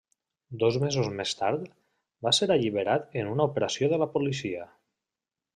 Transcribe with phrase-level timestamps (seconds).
[0.61, 1.67] Dos mesos més tard,
[2.29, 4.69] va ser alliberat en una operació de la policia.